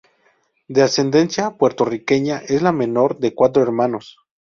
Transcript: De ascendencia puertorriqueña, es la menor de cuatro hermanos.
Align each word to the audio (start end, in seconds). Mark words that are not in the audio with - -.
De 0.67 0.81
ascendencia 0.81 1.51
puertorriqueña, 1.51 2.39
es 2.39 2.63
la 2.63 2.71
menor 2.71 3.19
de 3.19 3.35
cuatro 3.35 3.61
hermanos. 3.61 4.17